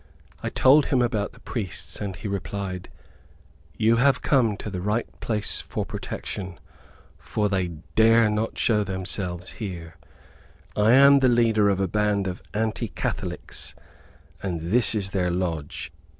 I 0.41 0.49
told 0.49 0.87
him 0.87 0.99
about 0.99 1.33
the 1.33 1.39
priests, 1.41 2.01
and 2.01 2.15
he 2.15 2.27
replied, 2.27 2.89
"you 3.77 3.97
have 3.97 4.23
come 4.23 4.57
to 4.57 4.71
the 4.71 4.81
right 4.81 5.05
place 5.19 5.61
for 5.61 5.85
protection, 5.85 6.59
for 7.19 7.49
they 7.49 7.67
dare 7.93 8.27
not 8.27 8.57
show 8.57 8.83
themselves 8.83 9.49
here. 9.61 9.97
I 10.75 10.93
am 10.93 11.19
the 11.19 11.27
leader 11.29 11.69
of 11.69 11.79
a 11.79 11.87
band 11.87 12.25
of 12.25 12.41
Anti 12.51 12.87
Catholics, 12.87 13.75
and 14.41 14.59
this 14.71 14.95
is 14.95 15.11
their 15.11 15.29
lodge. 15.29 15.91